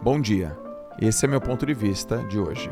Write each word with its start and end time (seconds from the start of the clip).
Bom 0.00 0.20
dia. 0.20 0.56
Esse 1.00 1.24
é 1.24 1.28
meu 1.28 1.40
ponto 1.40 1.66
de 1.66 1.74
vista 1.74 2.18
de 2.28 2.38
hoje. 2.38 2.70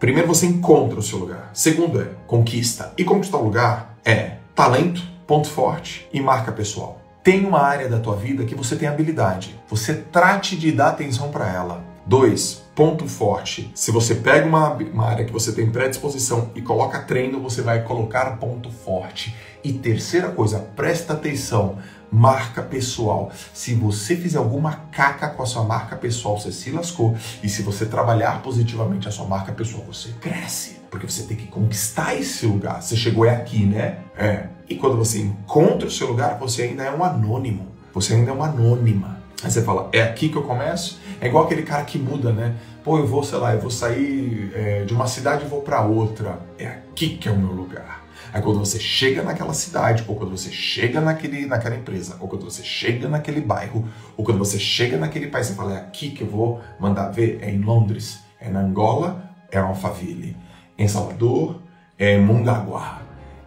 Primeiro 0.00 0.26
você 0.26 0.46
encontra 0.46 0.98
o 0.98 1.02
seu 1.02 1.20
lugar. 1.20 1.50
Segundo 1.54 2.00
é 2.02 2.10
conquista. 2.26 2.92
E 2.98 3.04
conquistar 3.04 3.38
o 3.38 3.44
lugar 3.44 3.96
é 4.04 4.38
talento, 4.56 5.00
ponto 5.24 5.48
forte 5.48 6.08
e 6.12 6.20
marca 6.20 6.50
pessoal. 6.50 7.00
Tem 7.22 7.46
uma 7.46 7.60
área 7.60 7.88
da 7.88 8.00
tua 8.00 8.16
vida 8.16 8.44
que 8.44 8.56
você 8.56 8.74
tem 8.74 8.88
habilidade. 8.88 9.54
Você 9.68 9.94
trate 9.94 10.56
de 10.56 10.72
dar 10.72 10.88
atenção 10.88 11.30
para 11.30 11.48
ela. 11.48 11.84
Dois, 12.06 12.62
ponto 12.74 13.08
forte. 13.08 13.70
Se 13.74 13.90
você 13.90 14.14
pega 14.16 14.46
uma, 14.46 14.74
uma 14.74 15.06
área 15.06 15.24
que 15.24 15.32
você 15.32 15.52
tem 15.52 15.70
predisposição 15.70 16.50
e 16.54 16.60
coloca 16.60 17.00
treino, 17.00 17.40
você 17.40 17.62
vai 17.62 17.82
colocar 17.82 18.36
ponto 18.36 18.70
forte. 18.70 19.34
E 19.64 19.72
terceira 19.72 20.28
coisa, 20.28 20.58
presta 20.58 21.14
atenção, 21.14 21.78
marca 22.12 22.62
pessoal. 22.62 23.32
Se 23.54 23.74
você 23.74 24.14
fizer 24.14 24.36
alguma 24.36 24.72
caca 24.92 25.30
com 25.30 25.42
a 25.42 25.46
sua 25.46 25.64
marca 25.64 25.96
pessoal, 25.96 26.38
você 26.38 26.52
se 26.52 26.70
lascou. 26.70 27.16
E 27.42 27.48
se 27.48 27.62
você 27.62 27.86
trabalhar 27.86 28.42
positivamente 28.42 29.08
a 29.08 29.10
sua 29.10 29.26
marca 29.26 29.52
pessoal, 29.52 29.82
você 29.84 30.10
cresce. 30.20 30.80
Porque 30.90 31.10
você 31.10 31.22
tem 31.22 31.38
que 31.38 31.46
conquistar 31.46 32.14
esse 32.14 32.44
lugar. 32.44 32.82
Você 32.82 32.96
chegou 32.96 33.24
é 33.24 33.34
aqui, 33.34 33.64
né? 33.64 34.00
É. 34.14 34.48
E 34.68 34.76
quando 34.76 34.98
você 34.98 35.20
encontra 35.20 35.88
o 35.88 35.90
seu 35.90 36.08
lugar, 36.08 36.38
você 36.38 36.64
ainda 36.64 36.84
é 36.84 36.90
um 36.90 37.02
anônimo. 37.02 37.68
Você 37.94 38.12
ainda 38.12 38.30
é 38.30 38.34
uma 38.34 38.48
anônima. 38.48 39.23
Aí 39.44 39.50
você 39.50 39.60
fala, 39.60 39.90
é 39.92 40.00
aqui 40.00 40.30
que 40.30 40.36
eu 40.36 40.42
começo? 40.42 40.98
É 41.20 41.26
igual 41.26 41.44
aquele 41.44 41.64
cara 41.64 41.84
que 41.84 41.98
muda, 41.98 42.32
né? 42.32 42.56
Pô, 42.82 42.96
eu 42.96 43.06
vou, 43.06 43.22
sei 43.22 43.38
lá, 43.38 43.52
eu 43.52 43.60
vou 43.60 43.70
sair 43.70 44.50
é, 44.54 44.84
de 44.84 44.94
uma 44.94 45.06
cidade 45.06 45.44
e 45.44 45.48
vou 45.48 45.60
para 45.60 45.82
outra. 45.82 46.40
É 46.58 46.66
aqui 46.66 47.18
que 47.18 47.28
é 47.28 47.30
o 47.32 47.36
meu 47.36 47.52
lugar. 47.52 48.04
Aí 48.32 48.40
quando 48.40 48.58
você 48.58 48.80
chega 48.80 49.22
naquela 49.22 49.52
cidade, 49.52 50.02
ou 50.08 50.16
quando 50.16 50.30
você 50.30 50.50
chega 50.50 50.98
naquele, 50.98 51.44
naquela 51.44 51.76
empresa, 51.76 52.16
ou 52.20 52.26
quando 52.26 52.44
você 52.44 52.64
chega 52.64 53.06
naquele 53.06 53.42
bairro, 53.42 53.86
ou 54.16 54.24
quando 54.24 54.38
você 54.38 54.58
chega 54.58 54.96
naquele 54.96 55.26
país, 55.26 55.48
você 55.48 55.54
fala, 55.54 55.74
é 55.74 55.76
aqui 55.76 56.10
que 56.10 56.22
eu 56.22 56.28
vou 56.28 56.62
mandar 56.80 57.10
ver. 57.10 57.38
É 57.42 57.50
em 57.50 57.60
Londres, 57.60 58.20
é 58.40 58.48
na 58.48 58.60
Angola, 58.60 59.30
é 59.52 59.58
Alphaville. 59.58 60.38
Em 60.78 60.88
Salvador, 60.88 61.60
é 61.98 62.16
em 62.16 62.22
Mongaguá. 62.22 63.02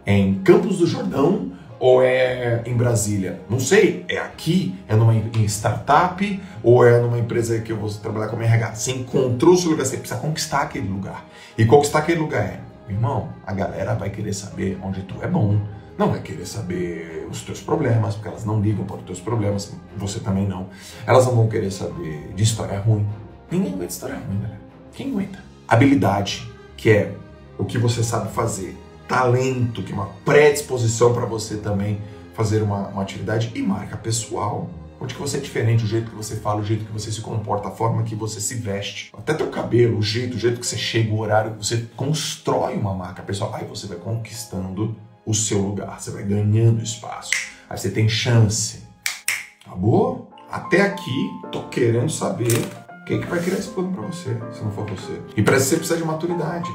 É 0.06 0.16
em 0.16 0.36
Campos 0.42 0.78
do 0.78 0.86
Jordão, 0.86 1.52
ou 1.80 2.02
é 2.02 2.62
em 2.66 2.74
Brasília? 2.74 3.40
Não 3.48 3.60
sei, 3.60 4.04
é 4.08 4.18
aqui, 4.18 4.74
é 4.88 4.94
numa 4.94 5.14
startup 5.46 6.42
ou 6.62 6.86
é 6.86 7.00
numa 7.00 7.18
empresa 7.18 7.60
que 7.60 7.72
eu 7.72 7.76
vou 7.76 7.90
trabalhar 7.90 8.28
como 8.28 8.42
RH? 8.42 8.74
Você 8.74 8.92
encontrou 8.92 9.54
o 9.54 9.56
seu 9.56 9.70
lugar, 9.70 9.86
você 9.86 9.96
precisa 9.96 10.20
conquistar 10.20 10.62
aquele 10.62 10.88
lugar. 10.88 11.24
E 11.56 11.64
conquistar 11.64 12.00
aquele 12.00 12.20
lugar 12.20 12.42
é, 12.42 12.60
irmão, 12.88 13.28
a 13.46 13.52
galera 13.52 13.94
vai 13.94 14.10
querer 14.10 14.32
saber 14.32 14.78
onde 14.82 15.02
tu 15.02 15.16
é 15.22 15.26
bom, 15.26 15.60
não 15.96 16.10
vai 16.10 16.20
querer 16.20 16.46
saber 16.46 17.26
os 17.30 17.42
teus 17.42 17.60
problemas, 17.60 18.14
porque 18.14 18.28
elas 18.28 18.44
não 18.44 18.60
ligam 18.60 18.84
para 18.84 18.96
os 18.96 19.02
teus 19.02 19.20
problemas, 19.20 19.72
você 19.96 20.20
também 20.20 20.46
não. 20.46 20.68
Elas 21.06 21.26
não 21.26 21.34
vão 21.34 21.48
querer 21.48 21.70
saber 21.70 22.32
de 22.34 22.42
história 22.42 22.78
ruim. 22.78 23.06
Ninguém 23.50 23.72
aguenta 23.72 23.92
história 23.92 24.16
ruim, 24.16 24.40
galera. 24.40 24.60
Quem 24.92 25.10
aguenta? 25.10 25.42
Habilidade, 25.66 26.48
que 26.76 26.90
é 26.90 27.12
o 27.58 27.64
que 27.64 27.78
você 27.78 28.02
sabe 28.04 28.32
fazer 28.32 28.76
talento, 29.08 29.82
que 29.82 29.90
é 29.90 29.94
uma 29.94 30.10
predisposição 30.24 31.12
para 31.12 31.24
você 31.24 31.56
também 31.56 32.00
fazer 32.34 32.62
uma, 32.62 32.88
uma, 32.88 33.02
atividade 33.02 33.50
e 33.54 33.62
marca 33.62 33.96
pessoal. 33.96 34.70
Onde 35.00 35.14
que 35.14 35.20
você 35.20 35.38
é 35.38 35.40
diferente, 35.40 35.84
o 35.84 35.86
jeito 35.86 36.10
que 36.10 36.16
você 36.16 36.36
fala, 36.36 36.60
o 36.60 36.64
jeito 36.64 36.84
que 36.84 36.92
você 36.92 37.10
se 37.10 37.20
comporta, 37.20 37.68
a 37.68 37.70
forma 37.70 38.02
que 38.02 38.14
você 38.14 38.40
se 38.40 38.54
veste, 38.56 39.12
até 39.16 39.32
teu 39.32 39.48
cabelo, 39.48 39.98
o 39.98 40.02
jeito, 40.02 40.36
o 40.36 40.38
jeito 40.38 40.60
que 40.60 40.66
você 40.66 40.76
chega, 40.76 41.12
o 41.12 41.20
horário 41.20 41.54
você 41.56 41.88
constrói 41.96 42.74
uma 42.74 42.94
marca 42.94 43.22
pessoal. 43.22 43.52
Aí 43.54 43.64
você 43.64 43.86
vai 43.86 43.96
conquistando 43.96 44.96
o 45.24 45.34
seu 45.34 45.58
lugar, 45.60 46.00
você 46.00 46.10
vai 46.10 46.24
ganhando 46.24 46.82
espaço. 46.82 47.30
Aí 47.70 47.78
você 47.78 47.90
tem 47.90 48.08
chance. 48.08 48.82
Acabou? 49.64 50.30
Até 50.50 50.82
aqui, 50.82 51.30
tô 51.52 51.68
querendo 51.68 52.10
saber 52.10 52.52
quem 53.06 53.20
que 53.20 53.26
vai 53.26 53.40
criar 53.40 53.58
esse 53.58 53.68
plano 53.68 53.92
para 53.92 54.06
você, 54.06 54.36
se 54.52 54.62
não 54.62 54.72
for 54.72 54.84
você. 54.84 55.20
E 55.36 55.42
para 55.42 55.56
isso 55.56 55.66
você 55.66 55.76
precisa 55.76 55.98
de 55.98 56.04
maturidade. 56.04 56.70